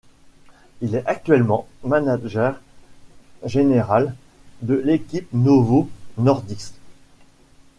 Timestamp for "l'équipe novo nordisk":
4.73-6.73